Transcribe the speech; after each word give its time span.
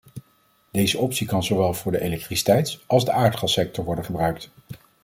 Deze 0.71 0.97
optie 0.97 1.27
kan 1.27 1.43
zowel 1.43 1.73
voor 1.73 1.91
de 1.91 2.01
elektriciteits- 2.01 2.83
als 2.85 3.05
de 3.05 3.11
aardgassector 3.11 3.85
worden 3.85 4.05
gebruikt. 4.05 4.49